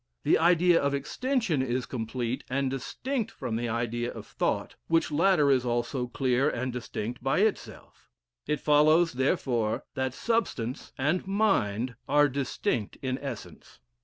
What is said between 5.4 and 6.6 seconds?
is also clear